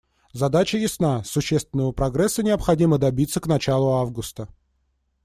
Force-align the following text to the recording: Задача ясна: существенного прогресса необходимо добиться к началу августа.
Задача 0.33 0.79
ясна: 0.79 1.23
существенного 1.23 1.91
прогресса 1.91 2.41
необходимо 2.41 2.97
добиться 2.97 3.39
к 3.39 3.45
началу 3.45 3.91
августа. 3.97 4.49